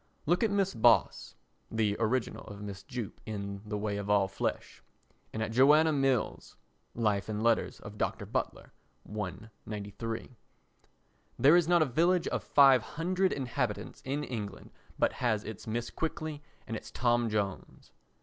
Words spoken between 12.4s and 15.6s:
500 inhabitants in England but has